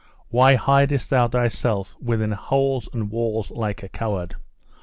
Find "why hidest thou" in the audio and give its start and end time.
0.31-1.27